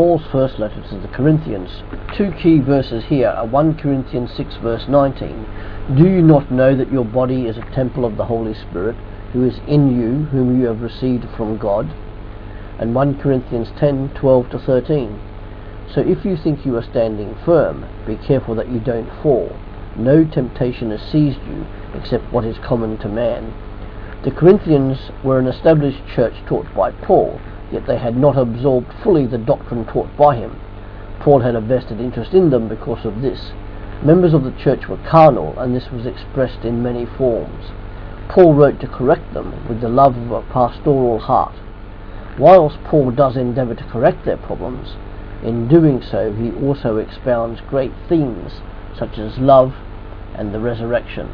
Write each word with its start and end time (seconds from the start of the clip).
Paul's 0.00 0.24
first 0.32 0.58
letter 0.58 0.82
to 0.88 0.98
the 0.98 1.08
Corinthians. 1.08 1.82
Two 2.16 2.32
key 2.42 2.58
verses 2.58 3.04
here 3.04 3.28
are 3.28 3.46
1 3.46 3.76
Corinthians 3.76 4.30
6 4.34 4.56
verse 4.62 4.88
19. 4.88 5.94
Do 5.94 6.04
you 6.04 6.22
not 6.22 6.50
know 6.50 6.74
that 6.74 6.90
your 6.90 7.04
body 7.04 7.44
is 7.44 7.58
a 7.58 7.74
temple 7.74 8.06
of 8.06 8.16
the 8.16 8.24
Holy 8.24 8.54
Spirit, 8.54 8.96
who 9.34 9.44
is 9.44 9.58
in 9.68 10.00
you, 10.00 10.24
whom 10.30 10.58
you 10.58 10.68
have 10.68 10.80
received 10.80 11.26
from 11.36 11.58
God? 11.58 11.84
And 12.78 12.94
1 12.94 13.20
Corinthians 13.20 13.68
10 13.78 14.14
12 14.14 14.48
to 14.52 14.58
13. 14.58 15.20
So 15.94 16.00
if 16.00 16.24
you 16.24 16.34
think 16.34 16.64
you 16.64 16.78
are 16.78 16.90
standing 16.90 17.36
firm, 17.44 17.84
be 18.06 18.16
careful 18.26 18.54
that 18.54 18.72
you 18.72 18.80
don't 18.80 19.22
fall. 19.22 19.54
No 19.98 20.24
temptation 20.24 20.92
has 20.92 21.02
seized 21.12 21.42
you 21.46 21.66
except 21.92 22.32
what 22.32 22.46
is 22.46 22.56
common 22.64 22.96
to 23.00 23.08
man. 23.10 23.52
The 24.24 24.30
Corinthians 24.30 25.10
were 25.22 25.38
an 25.38 25.46
established 25.46 26.00
church 26.16 26.36
taught 26.46 26.74
by 26.74 26.90
Paul, 26.90 27.38
yet 27.72 27.86
they 27.86 27.98
had 27.98 28.16
not 28.16 28.36
absorbed 28.36 28.92
fully 29.02 29.26
the 29.26 29.38
doctrine 29.38 29.84
taught 29.86 30.16
by 30.16 30.36
him. 30.36 30.60
Paul 31.20 31.40
had 31.40 31.54
a 31.54 31.60
vested 31.60 32.00
interest 32.00 32.32
in 32.32 32.50
them 32.50 32.68
because 32.68 33.04
of 33.04 33.20
this. 33.22 33.52
Members 34.02 34.32
of 34.32 34.44
the 34.44 34.52
church 34.52 34.88
were 34.88 34.96
carnal, 35.08 35.58
and 35.58 35.74
this 35.74 35.90
was 35.90 36.06
expressed 36.06 36.64
in 36.64 36.82
many 36.82 37.04
forms. 37.04 37.70
Paul 38.28 38.54
wrote 38.54 38.80
to 38.80 38.88
correct 38.88 39.34
them 39.34 39.68
with 39.68 39.80
the 39.80 39.88
love 39.88 40.16
of 40.16 40.30
a 40.30 40.42
pastoral 40.52 41.18
heart. 41.18 41.54
Whilst 42.38 42.82
Paul 42.84 43.10
does 43.10 43.36
endeavour 43.36 43.74
to 43.74 43.84
correct 43.84 44.24
their 44.24 44.38
problems, 44.38 44.96
in 45.42 45.68
doing 45.68 46.00
so 46.00 46.32
he 46.32 46.52
also 46.64 46.96
expounds 46.96 47.60
great 47.68 47.92
themes 48.08 48.60
such 48.96 49.18
as 49.18 49.38
love 49.38 49.74
and 50.34 50.54
the 50.54 50.60
resurrection. 50.60 51.28